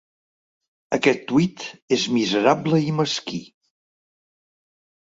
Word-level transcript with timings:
Aquest 0.97 1.21
tuit 1.33 1.67
és 1.99 2.07
miserable 2.17 2.81
i 2.89 2.99
mesquí. 3.03 3.45